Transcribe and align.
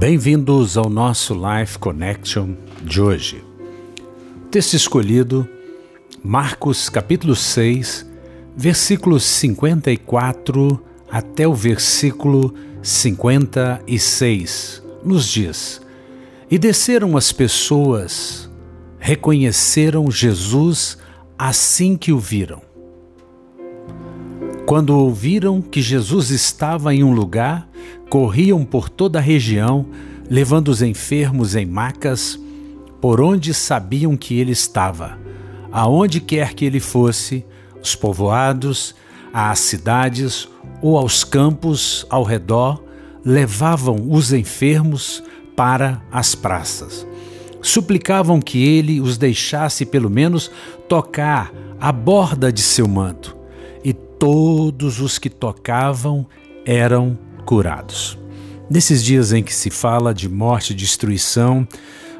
Bem-vindos 0.00 0.78
ao 0.78 0.88
nosso 0.88 1.34
Life 1.34 1.78
Connection 1.78 2.54
de 2.82 3.02
hoje. 3.02 3.44
Texto 4.50 4.72
escolhido, 4.72 5.46
Marcos 6.24 6.88
capítulo 6.88 7.36
6, 7.36 8.10
versículos 8.56 9.22
54 9.24 10.82
até 11.10 11.46
o 11.46 11.52
versículo 11.52 12.54
56, 12.82 14.82
nos 15.04 15.28
diz: 15.28 15.82
E 16.50 16.56
desceram 16.56 17.14
as 17.14 17.30
pessoas, 17.30 18.50
reconheceram 18.98 20.10
Jesus 20.10 20.96
assim 21.38 21.94
que 21.94 22.10
o 22.10 22.18
viram. 22.18 22.62
Quando 24.64 24.96
ouviram 24.96 25.60
que 25.60 25.82
Jesus 25.82 26.30
estava 26.30 26.94
em 26.94 27.04
um 27.04 27.12
lugar, 27.12 27.69
corriam 28.08 28.64
por 28.64 28.88
toda 28.88 29.18
a 29.18 29.22
região, 29.22 29.86
levando 30.28 30.68
os 30.68 30.82
enfermos 30.82 31.54
em 31.54 31.66
macas, 31.66 32.38
por 33.00 33.20
onde 33.20 33.54
sabiam 33.54 34.16
que 34.16 34.38
ele 34.38 34.52
estava. 34.52 35.18
Aonde 35.72 36.20
quer 36.20 36.54
que 36.54 36.64
ele 36.64 36.80
fosse, 36.80 37.44
os 37.82 37.94
povoados, 37.94 38.94
às 39.32 39.60
cidades 39.60 40.48
ou 40.82 40.98
aos 40.98 41.24
campos 41.24 42.06
ao 42.10 42.24
redor, 42.24 42.82
levavam 43.24 44.08
os 44.10 44.32
enfermos 44.32 45.22
para 45.56 46.02
as 46.10 46.34
praças. 46.34 47.06
Suplicavam 47.62 48.40
que 48.40 48.62
ele 48.62 49.00
os 49.00 49.18
deixasse 49.18 49.84
pelo 49.84 50.10
menos 50.10 50.50
tocar 50.88 51.52
a 51.78 51.92
borda 51.92 52.52
de 52.52 52.62
seu 52.62 52.88
manto 52.88 53.40
todos 54.20 55.00
os 55.00 55.18
que 55.18 55.30
tocavam 55.30 56.26
eram 56.66 57.18
curados. 57.40 58.18
Nesses 58.70 59.02
dias 59.02 59.32
em 59.32 59.42
que 59.42 59.54
se 59.54 59.70
fala 59.70 60.14
de 60.14 60.28
morte 60.28 60.72
e 60.72 60.76
destruição, 60.76 61.66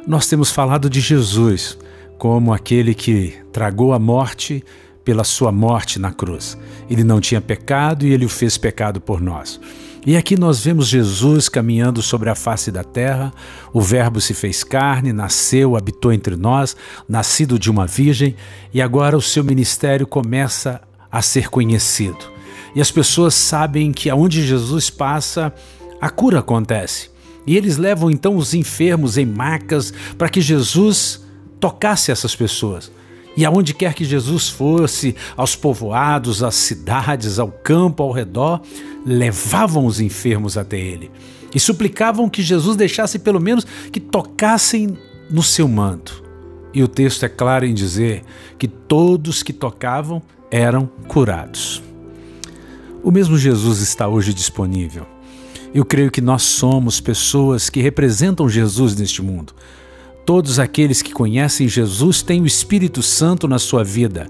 nós 0.06 0.26
temos 0.26 0.50
falado 0.50 0.90
de 0.90 1.00
Jesus 1.00 1.78
como 2.18 2.52
aquele 2.52 2.94
que 2.94 3.34
tragou 3.52 3.92
a 3.92 3.98
morte 3.98 4.64
pela 5.04 5.24
sua 5.24 5.50
morte 5.50 5.98
na 5.98 6.12
cruz. 6.12 6.58
Ele 6.88 7.04
não 7.04 7.20
tinha 7.20 7.40
pecado 7.40 8.06
e 8.06 8.12
ele 8.12 8.26
o 8.26 8.28
fez 8.28 8.58
pecado 8.58 9.00
por 9.00 9.20
nós. 9.20 9.60
E 10.04 10.16
aqui 10.16 10.38
nós 10.38 10.64
vemos 10.64 10.88
Jesus 10.88 11.48
caminhando 11.48 12.00
sobre 12.00 12.30
a 12.30 12.34
face 12.34 12.70
da 12.70 12.82
terra, 12.82 13.32
o 13.72 13.80
Verbo 13.80 14.20
se 14.20 14.32
fez 14.32 14.64
carne, 14.64 15.12
nasceu, 15.12 15.76
habitou 15.76 16.12
entre 16.12 16.36
nós, 16.36 16.74
nascido 17.08 17.58
de 17.58 17.70
uma 17.70 17.86
virgem, 17.86 18.34
e 18.72 18.80
agora 18.80 19.16
o 19.16 19.20
seu 19.20 19.44
ministério 19.44 20.06
começa 20.06 20.80
a 21.12 21.20
ser 21.20 21.50
conhecido. 21.50 22.39
E 22.74 22.80
as 22.80 22.90
pessoas 22.90 23.34
sabem 23.34 23.92
que 23.92 24.08
aonde 24.08 24.46
Jesus 24.46 24.90
passa, 24.90 25.52
a 26.00 26.08
cura 26.08 26.40
acontece. 26.40 27.10
E 27.46 27.56
eles 27.56 27.76
levam 27.76 28.10
então 28.10 28.36
os 28.36 28.54
enfermos 28.54 29.16
em 29.16 29.26
macas 29.26 29.92
para 30.16 30.28
que 30.28 30.40
Jesus 30.40 31.24
tocasse 31.58 32.10
essas 32.10 32.34
pessoas. 32.34 32.90
E 33.36 33.44
aonde 33.44 33.72
quer 33.72 33.94
que 33.94 34.04
Jesus 34.04 34.48
fosse, 34.48 35.14
aos 35.36 35.54
povoados, 35.56 36.42
às 36.42 36.54
cidades, 36.54 37.38
ao 37.38 37.48
campo 37.48 38.02
ao 38.02 38.12
redor, 38.12 38.60
levavam 39.04 39.86
os 39.86 40.00
enfermos 40.00 40.58
até 40.58 40.78
ele 40.78 41.10
e 41.54 41.58
suplicavam 41.58 42.28
que 42.28 42.42
Jesus 42.42 42.76
deixasse 42.76 43.18
pelo 43.18 43.40
menos 43.40 43.66
que 43.92 44.00
tocassem 44.00 44.96
no 45.30 45.42
seu 45.42 45.66
manto. 45.68 46.22
E 46.72 46.82
o 46.82 46.88
texto 46.88 47.24
é 47.24 47.28
claro 47.28 47.66
em 47.66 47.74
dizer 47.74 48.22
que 48.58 48.68
todos 48.68 49.42
que 49.42 49.52
tocavam 49.52 50.22
eram 50.50 50.86
curados. 51.08 51.82
O 53.02 53.10
mesmo 53.10 53.38
Jesus 53.38 53.80
está 53.80 54.06
hoje 54.06 54.34
disponível. 54.34 55.06
Eu 55.72 55.84
creio 55.84 56.10
que 56.10 56.20
nós 56.20 56.42
somos 56.42 57.00
pessoas 57.00 57.70
que 57.70 57.80
representam 57.80 58.48
Jesus 58.48 58.94
neste 58.96 59.22
mundo. 59.22 59.54
Todos 60.26 60.58
aqueles 60.58 61.00
que 61.00 61.12
conhecem 61.12 61.68
Jesus 61.68 62.22
têm 62.22 62.42
o 62.42 62.46
Espírito 62.46 63.02
Santo 63.02 63.48
na 63.48 63.58
sua 63.58 63.82
vida. 63.82 64.28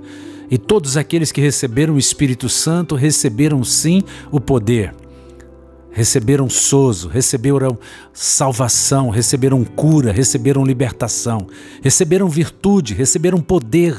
E 0.51 0.57
todos 0.57 0.97
aqueles 0.97 1.33
que 1.33 1.41
receberam 1.41 1.95
o 1.95 1.99
Espírito 1.99 2.49
Santo 2.49 2.95
receberam 2.95 3.65
sim 3.65 4.03
o 4.31 4.41
poder. 4.41 4.95
Receberam 5.91 6.49
sozo, 6.49 7.09
receberam 7.09 7.77
salvação, 8.13 9.11
receberam 9.11 9.65
cura, 9.65 10.13
receberam 10.13 10.65
libertação, 10.65 11.49
receberam 11.83 12.29
virtude, 12.29 12.95
receberam 12.95 13.41
poder 13.41 13.97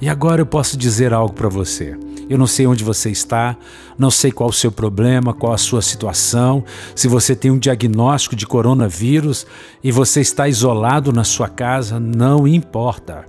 e 0.00 0.08
agora 0.08 0.40
eu 0.40 0.46
posso 0.46 0.78
dizer 0.78 1.12
algo 1.12 1.34
para 1.34 1.48
você. 1.48 1.94
Eu 2.30 2.38
não 2.38 2.46
sei 2.46 2.64
onde 2.64 2.84
você 2.84 3.10
está, 3.10 3.56
não 3.98 4.08
sei 4.08 4.30
qual 4.30 4.48
o 4.48 4.52
seu 4.52 4.70
problema, 4.70 5.34
qual 5.34 5.52
a 5.52 5.58
sua 5.58 5.82
situação, 5.82 6.64
se 6.94 7.08
você 7.08 7.34
tem 7.34 7.50
um 7.50 7.58
diagnóstico 7.58 8.36
de 8.36 8.46
coronavírus 8.46 9.44
e 9.82 9.90
você 9.90 10.20
está 10.20 10.48
isolado 10.48 11.12
na 11.12 11.24
sua 11.24 11.48
casa, 11.48 11.98
não 11.98 12.46
importa. 12.46 13.26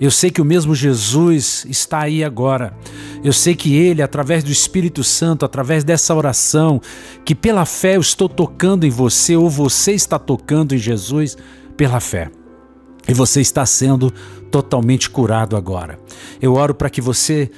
Eu 0.00 0.10
sei 0.10 0.30
que 0.30 0.40
o 0.40 0.46
mesmo 0.46 0.74
Jesus 0.74 1.66
está 1.68 2.04
aí 2.04 2.24
agora. 2.24 2.72
Eu 3.22 3.34
sei 3.34 3.54
que 3.54 3.76
Ele, 3.76 4.00
através 4.00 4.42
do 4.42 4.50
Espírito 4.50 5.04
Santo, 5.04 5.44
através 5.44 5.84
dessa 5.84 6.14
oração, 6.14 6.80
que 7.26 7.34
pela 7.34 7.66
fé 7.66 7.96
eu 7.96 8.00
estou 8.00 8.30
tocando 8.30 8.86
em 8.86 8.90
você, 8.90 9.36
ou 9.36 9.50
você 9.50 9.92
está 9.92 10.18
tocando 10.18 10.74
em 10.74 10.78
Jesus 10.78 11.36
pela 11.76 12.00
fé. 12.00 12.30
E 13.06 13.12
você 13.12 13.42
está 13.42 13.66
sendo 13.66 14.10
totalmente 14.50 15.10
curado 15.10 15.54
agora. 15.54 15.98
Eu 16.40 16.54
oro 16.54 16.74
para 16.74 16.88
que 16.88 17.02
você 17.02 17.50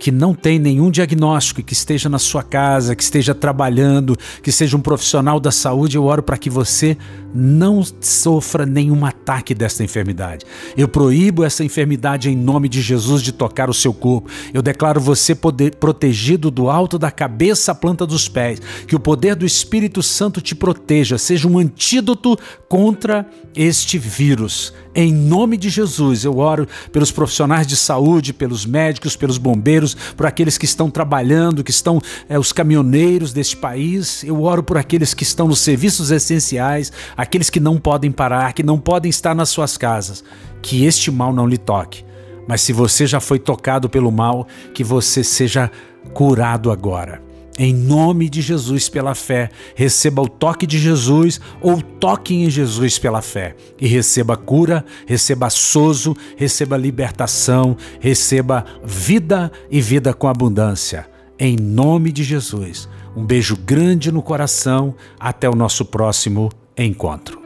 que 0.00 0.10
não 0.10 0.34
tem 0.34 0.58
nenhum 0.58 0.90
diagnóstico, 0.90 1.62
que 1.62 1.74
esteja 1.74 2.08
na 2.08 2.18
sua 2.18 2.42
casa, 2.42 2.96
que 2.96 3.02
esteja 3.02 3.34
trabalhando, 3.34 4.16
que 4.42 4.50
seja 4.50 4.74
um 4.74 4.80
profissional 4.80 5.38
da 5.38 5.52
saúde, 5.52 5.98
eu 5.98 6.04
oro 6.04 6.22
para 6.22 6.38
que 6.38 6.48
você 6.48 6.96
não 7.34 7.84
sofra 8.00 8.64
nenhum 8.64 9.04
ataque 9.04 9.54
desta 9.54 9.84
enfermidade. 9.84 10.46
Eu 10.74 10.88
proíbo 10.88 11.44
essa 11.44 11.62
enfermidade 11.62 12.30
em 12.30 12.34
nome 12.34 12.66
de 12.66 12.80
Jesus 12.80 13.22
de 13.22 13.30
tocar 13.30 13.68
o 13.68 13.74
seu 13.74 13.92
corpo. 13.92 14.30
Eu 14.54 14.62
declaro 14.62 15.02
você 15.02 15.34
poder, 15.34 15.76
protegido 15.76 16.50
do 16.50 16.70
alto 16.70 16.98
da 16.98 17.10
cabeça 17.10 17.72
à 17.72 17.74
planta 17.74 18.06
dos 18.06 18.26
pés. 18.26 18.58
Que 18.86 18.96
o 18.96 19.00
poder 19.00 19.36
do 19.36 19.44
Espírito 19.44 20.02
Santo 20.02 20.40
te 20.40 20.54
proteja, 20.54 21.18
seja 21.18 21.46
um 21.46 21.58
antídoto 21.58 22.38
contra 22.68 23.28
este 23.54 23.98
vírus. 23.98 24.72
Em 24.92 25.12
nome 25.12 25.56
de 25.56 25.70
Jesus, 25.70 26.24
eu 26.24 26.38
oro 26.38 26.66
pelos 26.90 27.12
profissionais 27.12 27.64
de 27.64 27.76
saúde, 27.76 28.32
pelos 28.32 28.66
médicos, 28.66 29.14
pelos 29.14 29.38
bombeiros, 29.38 29.94
por 30.16 30.26
aqueles 30.26 30.58
que 30.58 30.64
estão 30.64 30.90
trabalhando, 30.90 31.62
que 31.62 31.70
estão 31.70 32.00
é, 32.28 32.36
os 32.36 32.52
caminhoneiros 32.52 33.32
deste 33.32 33.56
país. 33.56 34.24
Eu 34.24 34.42
oro 34.42 34.64
por 34.64 34.76
aqueles 34.76 35.14
que 35.14 35.22
estão 35.22 35.46
nos 35.46 35.60
serviços 35.60 36.10
essenciais, 36.10 36.92
aqueles 37.16 37.48
que 37.48 37.60
não 37.60 37.78
podem 37.78 38.10
parar, 38.10 38.52
que 38.52 38.64
não 38.64 38.78
podem 38.80 39.08
estar 39.08 39.32
nas 39.32 39.48
suas 39.50 39.76
casas. 39.76 40.24
Que 40.60 40.84
este 40.84 41.08
mal 41.08 41.32
não 41.32 41.46
lhe 41.46 41.58
toque. 41.58 42.04
Mas 42.48 42.60
se 42.60 42.72
você 42.72 43.06
já 43.06 43.20
foi 43.20 43.38
tocado 43.38 43.88
pelo 43.88 44.10
mal, 44.10 44.48
que 44.74 44.82
você 44.82 45.22
seja 45.22 45.70
curado 46.12 46.68
agora. 46.68 47.29
Em 47.62 47.74
nome 47.74 48.30
de 48.30 48.40
Jesus, 48.40 48.88
pela 48.88 49.14
fé, 49.14 49.50
receba 49.74 50.22
o 50.22 50.26
toque 50.26 50.66
de 50.66 50.78
Jesus 50.78 51.38
ou 51.60 51.82
toque 51.82 52.34
em 52.34 52.48
Jesus 52.48 52.98
pela 52.98 53.20
fé 53.20 53.54
e 53.78 53.86
receba 53.86 54.34
cura, 54.34 54.82
receba 55.06 55.50
sozo, 55.50 56.16
receba 56.38 56.78
libertação, 56.78 57.76
receba 58.00 58.64
vida 58.82 59.52
e 59.70 59.78
vida 59.78 60.14
com 60.14 60.26
abundância. 60.26 61.06
Em 61.38 61.54
nome 61.54 62.10
de 62.12 62.24
Jesus. 62.24 62.88
Um 63.14 63.26
beijo 63.26 63.58
grande 63.58 64.10
no 64.10 64.22
coração. 64.22 64.94
Até 65.18 65.46
o 65.46 65.54
nosso 65.54 65.84
próximo 65.84 66.48
encontro. 66.78 67.39